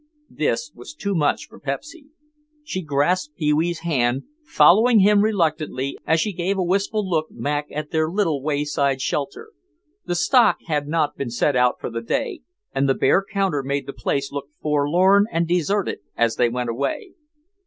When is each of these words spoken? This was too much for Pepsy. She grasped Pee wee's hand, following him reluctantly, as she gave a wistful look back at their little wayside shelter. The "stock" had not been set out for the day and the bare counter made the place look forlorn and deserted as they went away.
This 0.31 0.71
was 0.73 0.95
too 0.95 1.13
much 1.13 1.45
for 1.47 1.59
Pepsy. 1.59 2.07
She 2.63 2.81
grasped 2.81 3.35
Pee 3.35 3.53
wee's 3.53 3.81
hand, 3.81 4.23
following 4.43 5.01
him 5.01 5.21
reluctantly, 5.21 5.95
as 6.07 6.19
she 6.19 6.33
gave 6.33 6.57
a 6.57 6.63
wistful 6.63 7.07
look 7.07 7.27
back 7.29 7.67
at 7.69 7.91
their 7.91 8.09
little 8.09 8.41
wayside 8.41 8.99
shelter. 8.99 9.51
The 10.05 10.15
"stock" 10.15 10.57
had 10.65 10.87
not 10.87 11.17
been 11.17 11.29
set 11.29 11.55
out 11.55 11.79
for 11.79 11.91
the 11.91 12.01
day 12.01 12.41
and 12.73 12.89
the 12.89 12.95
bare 12.95 13.23
counter 13.23 13.61
made 13.61 13.85
the 13.85 13.93
place 13.93 14.31
look 14.31 14.47
forlorn 14.59 15.27
and 15.31 15.47
deserted 15.47 15.99
as 16.17 16.35
they 16.35 16.49
went 16.49 16.71
away. 16.71 17.11